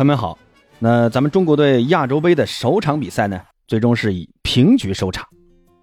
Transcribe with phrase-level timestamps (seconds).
[0.00, 0.38] 朋友们好，
[0.78, 5.28] 那咱们中国队亚洲杯的首场比赛呢，最终是以平局收场。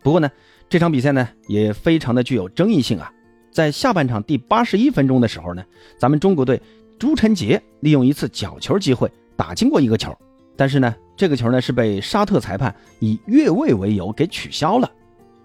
[0.02, 0.28] 不过呢，
[0.68, 3.14] 这场比赛呢也非常的具有争议性啊。
[3.52, 5.64] 在下半场第八十一分钟的时候呢，
[6.00, 6.60] 咱们中国队
[6.98, 10.12] 朱晨杰利用一次角球机会打进过一个球，
[10.56, 14.92] 但是呢，这个球呢是被沙特裁判以越位为由给取消了。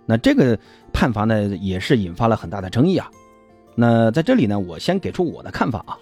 [0.06, 0.58] 那这个
[0.94, 3.10] 判罚呢也是引发了很大的争议啊。
[3.74, 5.98] 那在这里呢，我先给出我的看法啊，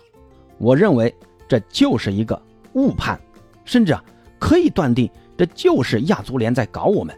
[0.58, 1.12] 我认为
[1.48, 2.40] 这就是一个
[2.74, 3.18] 误判，
[3.64, 4.02] 甚至啊
[4.38, 7.14] 可以断定这就是亚足联在搞我们。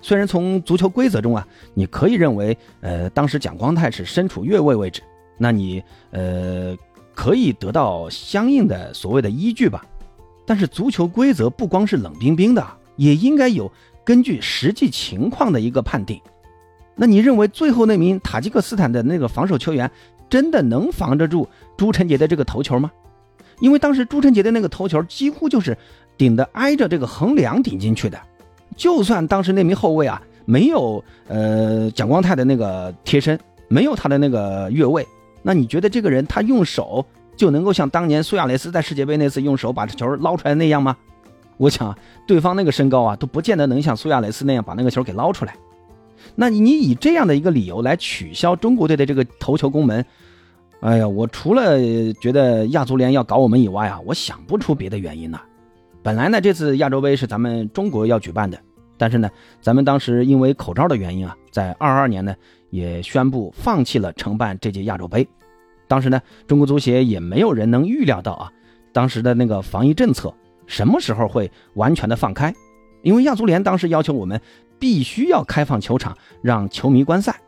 [0.00, 5.02] 虽然从足球规则中啊，你可以认为，呃，当时蒋光太是身处越位位置，
[5.36, 5.82] 那你
[6.12, 6.76] 呃
[7.14, 9.84] 可以得到相应的所谓的依据吧。
[10.46, 13.70] 但是足球规则不光是冷冰冰的，也应该有
[14.04, 16.20] 根据实际情况的一个判定。
[16.94, 19.90] 那你认为最后那名塔吉克斯坦的那个防守球员
[20.30, 22.90] 真的能防得住朱晨杰的这个头球吗？
[23.60, 25.76] 因为当时朱晨杰的那个头球几乎就是
[26.16, 28.18] 顶的挨着这个横梁顶进去的。
[28.76, 35.06] 就算当时那名后卫啊没有呃蒋光太的那个贴身，没有他的那个越位，
[35.42, 37.04] 那你觉得这个人他用手
[37.36, 40.96] 就能够像当年苏亚雷斯在世界杯那次用手把这球捞出来那样吗？
[41.56, 41.92] 我想
[42.24, 45.56] 对方那个身高啊都不见得能像苏亚雷斯那样把那个球给捞出来。
[46.36, 50.04] 那你以这样的一个理由来取消中国队的这个头球攻门，
[50.80, 51.76] 哎呀，我除了
[52.14, 55.42] 觉得亚足联要搞我们以外啊，我想不出别的原因了。
[56.04, 58.56] 本来呢，这次亚洲杯是咱们中国要举办的，
[58.96, 59.28] 但是呢，
[59.60, 62.32] 咱们当时因为口罩的原因啊，在二二年呢
[62.70, 65.26] 也宣布放弃了承办这届亚洲杯。
[65.88, 68.52] 当时呢，中国足协也没有人能预料到啊，
[68.92, 70.32] 当时的那个防疫政策
[70.68, 72.54] 什么时候会完全的放开，
[73.02, 74.40] 因为亚足联当时要求我们
[74.78, 77.40] 必须要开放球场让球迷观赛，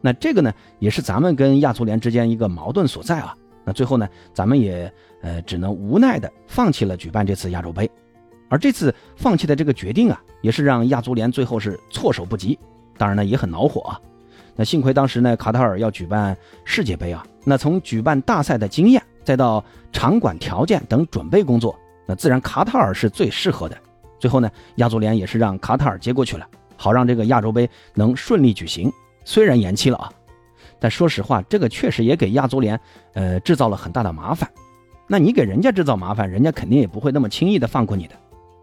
[0.00, 3.34] 那这个呢也是咱们跟亚足联之间一个矛盾所在啊。
[3.64, 7.90] 那最后呢，咱们也呃只能无奈的放弃了举办这次亚洲杯。
[8.48, 12.58] 而这次放弃的这个决定啊，也是让亚足联最后是措手不及，
[12.96, 14.00] 当然呢也很恼火啊。
[14.56, 23.76] 那幸亏当时呢卡塔尔要举办世界杯啊，那从举办大赛的经验，再到场馆条件等准备工作，那自然卡塔尔是最适合的。
[24.18, 28.90] 最后呢，亚足联也是让卡塔尔接过去了，好让这个亚洲杯能顺利举行。
[29.30, 30.10] 虽然延期了啊，
[30.80, 32.80] 但说实话，这个确实也给亚足联
[33.12, 34.50] 呃制造了很大的麻烦。
[35.06, 38.14] 那你给人家制造麻烦，人家肯定也不会那么轻易的放过你的。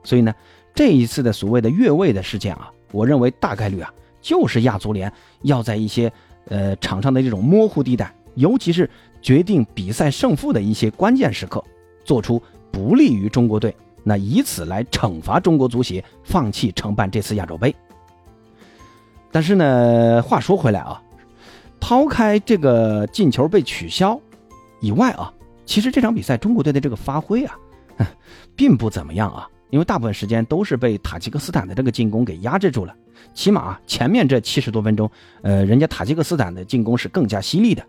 [0.03, 0.35] 所以呢，
[0.75, 3.89] 这一次的所谓的越位的事件啊，我认为大概率啊，
[4.19, 5.09] 就是亚足联
[5.44, 6.11] 要在一些
[6.50, 8.89] 呃场上的这种模糊地带，尤其是
[9.22, 11.63] 决定比赛胜负的一些关键时刻，
[12.03, 13.73] 做出不利于中国队，
[14.03, 17.73] 那以此来惩罚中国足协放弃承办这次亚洲杯。
[19.31, 21.01] 但是呢，话说回来啊，
[21.79, 24.19] 抛开这个进球被取消
[24.81, 25.31] 以外啊，
[25.65, 27.57] 其实这场比赛中国队的这个发挥啊，
[28.55, 29.47] 并不怎么样啊。
[29.69, 32.95] 因为大部分时间都是被塔吉克斯坦的这个进攻给压制住了，
[33.33, 35.11] 起码前面这七十多分钟，
[35.41, 37.83] 呃，人家塔吉克斯坦的进攻是更加犀利的。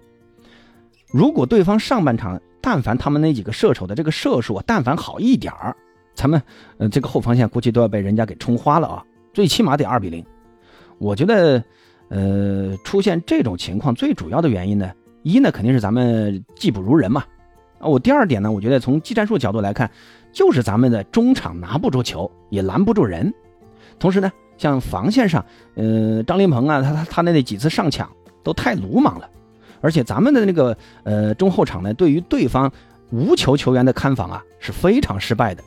[1.06, 5.74] 如果对方上半场但凡他们那几个射手的这个射术啊但凡好一点儿，
[6.16, 6.42] 咱们
[6.78, 10.26] 呃这个后防线估计都要被人家给冲花了啊，最起码得二比零。
[10.98, 11.62] 我觉得，
[12.08, 14.92] 呃，出现这种情况最主要的原因呢，
[15.22, 17.24] 一呢肯定是咱们技不如人嘛。
[17.78, 19.90] 啊，我第二点呢，我觉得从技战术角度来看。
[20.30, 23.32] 就是咱们的中场拿不住球，也拦不住人，
[23.98, 25.44] 同时呢，像防线上，
[25.74, 28.08] 呃，张琳芃啊，他他他那那几次上抢
[28.44, 29.28] 都太鲁莽了，
[29.80, 32.70] 而且咱们的那个呃中后场呢，对于对方
[33.10, 35.64] 无球球员的看防啊是非常失败的。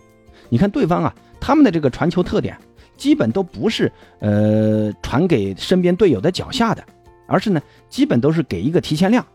[0.47, 2.55] 你看对方啊，他们的这个传球特点，
[3.01, 6.83] 基本都不是呃传给身边队友的脚下的，
[7.25, 9.25] 而是呢，基本都是给一个提前量，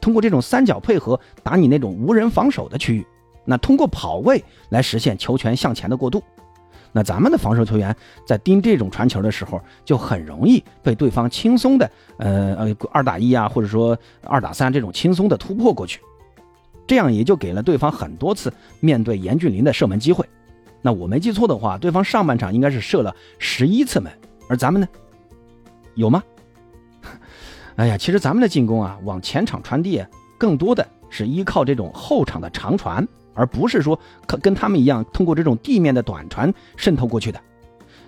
[0.00, 3.06] 通过这种三角配合打你那种无人防守的区域。
[3.44, 6.20] 那通过跑位来实现球权向前的过渡，
[6.90, 7.94] 那咱们的防守球员
[8.26, 16.00] 在盯这种传球的时候，就很容易被对方轻松的呃呃二打一啊，或者说二打三这种轻松的突破过去，
[16.88, 20.26] 这样也就给了对方很多次面对严俊林的射门机会。
[20.82, 24.12] 那我没记错的话，对方上半场应该是射了十一次门，
[24.48, 24.88] 而咱们呢，
[25.94, 26.22] 有吗？
[27.76, 30.04] 哎呀，其实咱们的进攻啊，往前场传递
[30.36, 33.06] 更多的是依靠这种后场的长传。
[33.34, 37.40] 而不是说跟跟他们一样通过这种地面的短传渗透过去的，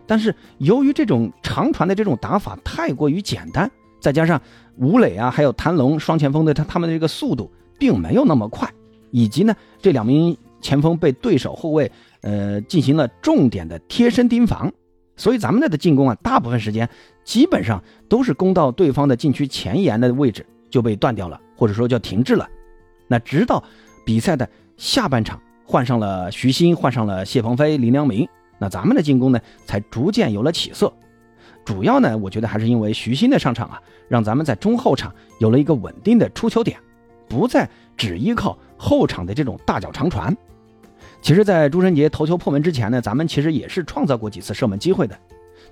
[0.06, 4.38] 但是由于这种长传的这种打法太过于简单，再加上
[4.76, 8.71] 吴磊啊还有谭龙双前锋的他他们的这个速度并没有那么快，
[9.11, 14.72] 以及呢这两名前锋被对手后卫呃进行了重点的贴身盯防，
[15.14, 16.88] 所以咱们的的进攻啊大部分时间
[17.22, 22.49] 基本上都是攻到对方的禁区前沿的位置就被断掉了，或者说叫停滞了，
[23.06, 23.62] 那直到
[24.05, 24.49] 比赛的。
[24.76, 28.28] 下半场换上了徐新，换上了谢鹏飞、林良铭，
[28.58, 30.93] 那咱们的进攻呢才逐渐有了起色。
[31.64, 36.76] 主要呢，我觉得还是因为徐新的上场啊，让咱们在中后场有了一个稳定的出球点，
[37.28, 40.37] 不再只依靠后场的这种大脚长传。
[41.25, 45.19] 其实，在朱晨杰头球破门之前呢，咱们其实也是创造过几次射门机会的。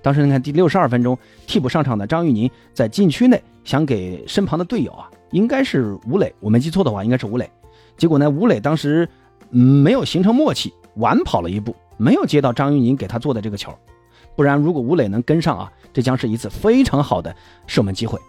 [0.01, 1.15] 当时你看第六十二分钟，
[1.45, 7.47] 替补上场的张玉宁在禁区内想给身旁的队友啊，应该是吴磊，我没记错的话，应该是吴磊。
[7.95, 9.07] 结果呢，吴磊当时
[9.51, 13.71] 没有形成默契，晚跑了一步，没有接到张玉宁给他做的这个球。
[14.35, 17.33] 不然，如果吴磊能跟上啊，这将是一次非常好的
[17.67, 18.19] 射门机会。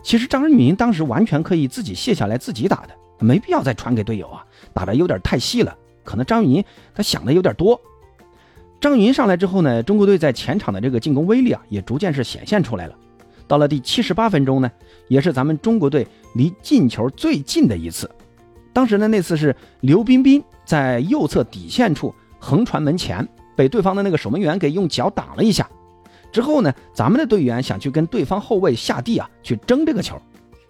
[0.00, 5.76] 其实张玉宁当时完全可以自己卸下来自己打的，没必要再传给队友啊，打的有点太细了。
[6.06, 6.64] 可能张玉宁
[6.94, 7.78] 他想的有点多。
[8.80, 12.94] 张云上来之后呢，中国队在前场的这个进攻威力啊，也逐渐是显现出来了。
[13.48, 14.70] 到了第七十八分钟呢，
[15.08, 18.10] 也是咱们中国队离进球最近的一次。
[18.72, 23.26] 当时呢，那次是刘彬彬在右侧底线处横传门前，
[23.56, 25.68] 被对方的那个守门员给用脚挡了一下。
[26.30, 30.20] 之后呢，咱们的队员想去跟对方后卫下地啊，去争这个球，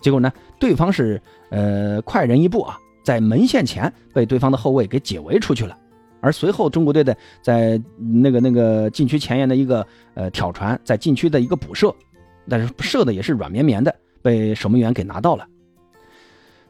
[0.00, 2.78] 结果呢，对方是呃快人一步啊。
[3.06, 5.78] 在门线前被对方的后卫给解围出去了，
[6.20, 11.94] 而随后中国队的在那个那个禁区前沿的一个呃挑传，在禁区的一个补射，
[12.48, 15.46] 但是射的也是软绵绵的，被守门员给拿到了。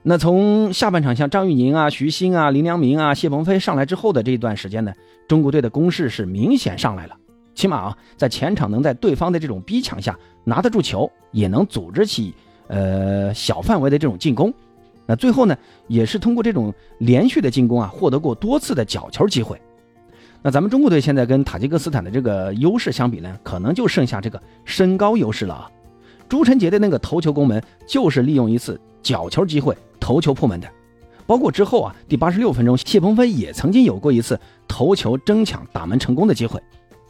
[0.03, 4.93] 那从下半场像张玉宁啊、徐新啊、林良铭啊、谢鹏飞上来之后的这一段时间呢，
[5.27, 7.17] 中国队的攻势是明显上来了，
[7.55, 12.35] 起码啊在前场能在对方的这种逼抢下拿得住球，也能组织起
[12.69, 14.53] 呃小范围的这种进攻。
[15.07, 15.57] 那最后呢，
[15.87, 19.61] 也是通过这种连续的进攻啊，获得过多次的角球机会。
[20.43, 25.71] 那咱们中国队现在跟塔吉克斯坦的这个优势相比呢，可能就剩下这个身高优势了啊。
[26.29, 30.69] 朱晨杰的那个头球攻门就是利用一次角球机会头球破门的，
[31.25, 36.61] 包括之后啊，第八十六分钟，谢鹏飞也曾经有过一次头球争抢打门成功的机会，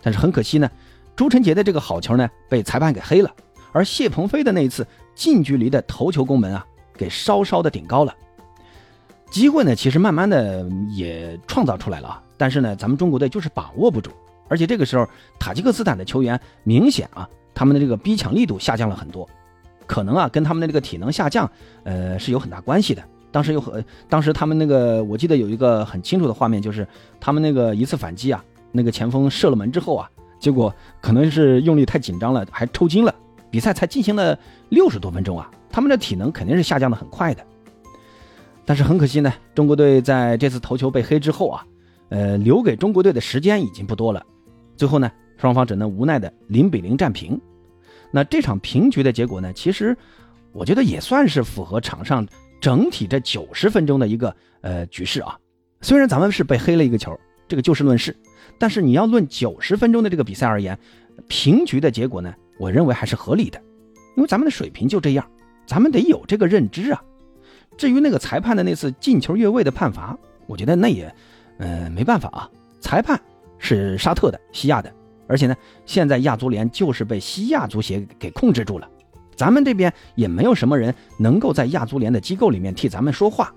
[0.03, 0.71] 但是很可惜呢，
[1.15, 3.31] 朱晨杰的这个好球呢被裁判给黑了，
[3.73, 6.67] 而谢鹏飞的那一次近距离的头球攻门啊。
[6.97, 8.15] 给稍稍的顶高了，
[9.31, 14.11] 机会呢，其实慢慢的也创造出来了啊，但是呢，咱们中国队就是把握不住，
[14.49, 15.09] 而且这个时候
[15.39, 19.29] 塔吉克斯坦的球员明显啊，他们的这个逼抢力度下降了很多，
[19.87, 21.51] 可能啊跟他们的这个体能下降，
[21.85, 23.03] 呃是有很大关系的。
[23.33, 26.87] 当时有很，当时他们那个我记得有一个很清楚的画面，就是
[27.21, 30.09] 他们那个一次反击啊，那个前锋射了门之后啊，
[30.39, 30.73] 结果
[31.03, 33.15] 可能是用力太紧张了，还抽筋了。
[33.57, 34.39] 比赛才进行了
[34.69, 35.51] 六十多分钟啊。
[35.71, 37.43] 他们的体能肯定是下降的很快的，
[38.67, 41.67] 但是很可惜呢，中国队在这次头球被黑之后啊，
[42.11, 44.23] 呃，留给中国队的时间已经不多了。
[44.77, 47.41] 最后呢，双方只能无奈的零比零战平。
[48.11, 49.97] 那这场平局的结果呢，其实
[50.53, 52.29] 我觉得也算是符合场上
[52.61, 55.39] 整体这九十分钟的一个呃局势啊。
[55.81, 57.19] 虽然咱们是被黑了一个球，
[57.49, 58.15] 这个就事论事，
[58.59, 60.79] 但是你要论九十分钟的这个比赛而言，
[61.27, 63.61] 平局的结果呢，我认为还是合理的，
[64.17, 65.27] 因为咱们的水平就这样。
[65.67, 67.03] 咱们得有这个认知啊。
[67.77, 70.17] 至于那个裁判的那次进球越位的判罚，
[70.47, 71.13] 我觉得那也，
[71.59, 72.49] 呃，没办法啊。
[72.81, 73.21] 裁判
[73.59, 74.93] 是沙特的、西亚的，
[75.27, 78.89] 而且呢，现在亚足联就是被西亚足协给控制住了。
[79.35, 83.53] 咱们这边也没有什么人能够在亚足联的机构里面替咱们说话。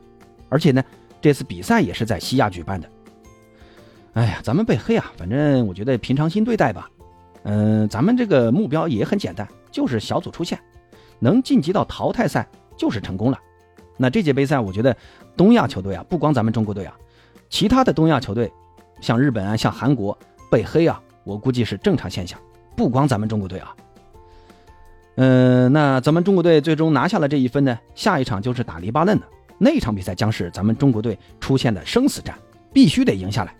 [0.49, 0.83] 而且呢，
[1.21, 2.89] 这次比赛也是在西亚举办的。
[4.13, 6.89] 哎呀，咱们被黑啊，反正我觉得平常心对待吧。
[7.43, 10.59] 嗯，咱们这个目标也很简单，就是小组出线。
[11.19, 13.37] 能晋级到淘汰赛就是成功了。
[13.97, 14.95] 那这届杯赛，我觉得
[15.35, 16.95] 东亚球队啊，不光咱们中国队啊，
[17.49, 18.51] 其他的东亚球队，
[19.01, 20.17] 像日本啊，像韩国
[20.49, 22.39] 被黑啊，我估计是正常现象。
[22.75, 23.75] 不光咱们中国队啊。
[25.15, 29.25] 嗯，那咱们中国队最终拿下了这一分呢，下一场就是打黎巴嫩的
[29.57, 32.37] 那一场比赛，将是咱们中国队出现的生死战，
[32.71, 33.53] 必须得赢下来。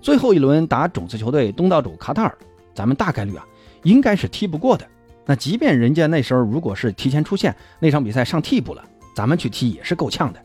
[0.00, 2.38] 最后一轮打种子球队东道主卡塔尔，
[2.76, 3.44] 咱们大概率啊，
[3.82, 4.86] 应该是踢不过的。
[5.24, 10.40] 那即便人家那时候如果是提前出线，那场比赛上替补了，咱们去踢也是够呛的。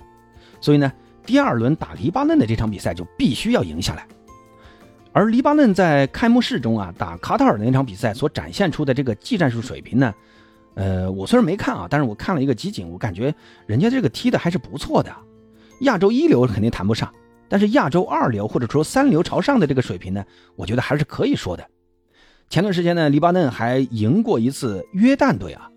[0.60, 0.92] 所以呢，
[1.26, 4.08] 第二轮打黎巴嫩的这场比赛就必须要赢下来。
[5.12, 10.14] 而黎巴嫩在开幕式中啊打卡塔尔的那场比赛所展现出的这个技战术水平呢，
[10.76, 13.36] 呃，我虽然没看啊，但是我看了一个集锦，我感觉
[13.68, 15.14] 人家这个踢的还是不错的。
[15.82, 17.14] 亚洲一流肯定谈不上，
[17.50, 20.24] 但是亚洲二流或者说三流朝上的这个水平呢，
[20.56, 21.68] 我觉得还是可以说的。
[22.52, 25.72] 前段时间呢，黎巴嫩还赢过一次约旦队啊，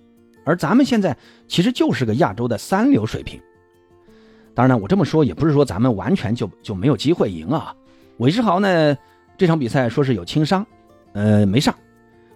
[0.44, 1.16] 而咱们现在
[1.46, 3.40] 其实就是个亚洲的三流水平。
[4.54, 7.72] 当然呢，我这么说也不是说咱们完全就就没有机会赢啊。
[8.16, 8.96] 韦世豪呢，
[9.38, 10.66] 这场比赛说是有轻伤，
[11.12, 11.72] 呃，没上。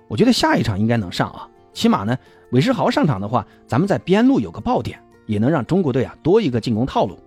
[0.06, 2.16] 我觉得下一场应该能上啊，起码呢，
[2.52, 7.18] 韦世豪上场的话，咱们在边路有个爆点，也能让中国队啊多一个进攻套路。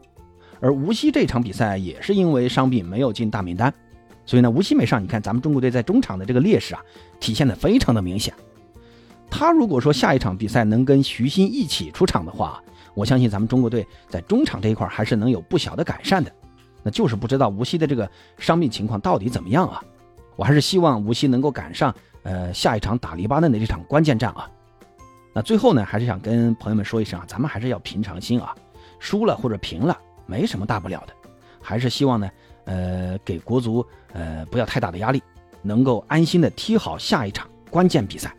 [0.61, 3.73] 而无锡这场比赛也是因为伤病没有进大名单，
[4.25, 5.03] 所以呢，无锡没上。
[5.03, 6.81] 你看咱们中国队在中场的这个劣势啊，
[7.19, 8.33] 体现的非常的明显。
[9.29, 12.61] 他如果说下一场比赛能跟徐新一起出场的话，
[12.93, 16.31] 我相信咱们中国队在中场这一块还是能有不小的改善的。
[16.83, 19.81] 那就是不知道无锡的这个伤病情况到底怎么样啊？
[20.35, 24.49] 我还是希望无锡能够赶上呃下一场打黎巴嫩的这场关键战啊。
[25.33, 28.53] 那最后呢，还是想跟朋友们说一声啊，咱们还是要平常心啊，
[28.99, 31.13] 输了或者平了没什么大不了的，
[31.61, 32.29] 还是希望呢，
[32.71, 35.21] 呃，给国足呃不要太大的压力，
[35.61, 38.33] 能够安心的踢好下一场关键比赛。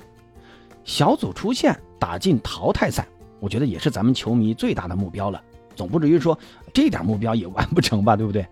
[0.84, 3.06] 小组出线打进淘汰赛，
[3.40, 5.40] 我觉得也是咱们球迷最大的目标了，
[5.76, 6.36] 总不至于说
[6.72, 8.46] 这点目标也完不成吧， 对不对？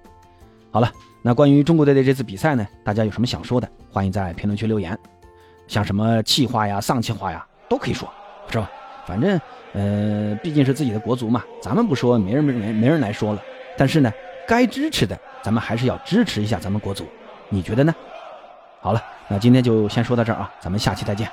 [0.70, 4.96] 好了，那关于中国队的这次比赛呢，大家有什么想说的，欢迎在评论区留言，
[5.66, 8.08] 像什么气话呀、丧气话呀，都可以说。
[8.52, 8.68] 是吧？
[9.06, 9.40] 反正，
[9.72, 13.40] 呃，毕竟是自己的国足嘛，咱们不说，没人没没没人来说了。
[13.78, 14.12] 但是呢，
[14.46, 17.06] 该支持的，咱们还是要支持一下咱们国足。
[17.48, 17.94] 你觉得呢？
[18.80, 21.30] 好了，那今天就先说到这儿啊，咱们下期再见。